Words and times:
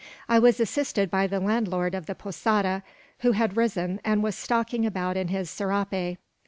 I 0.27 0.39
was 0.39 0.59
assisted 0.59 1.11
by 1.11 1.27
the 1.27 1.39
landlord 1.39 1.93
of 1.93 2.07
the 2.07 2.15
posada, 2.15 2.81
who 3.19 3.33
had 3.33 3.55
risen, 3.55 4.01
and 4.03 4.23
was 4.23 4.33
stalking 4.35 4.83
about 4.83 5.15
in 5.15 5.27
his 5.27 5.47
serape. 5.47 6.17